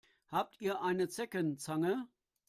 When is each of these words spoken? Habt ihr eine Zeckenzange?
Habt 0.31 0.59
ihr 0.61 0.81
eine 0.81 1.09
Zeckenzange? 1.09 2.07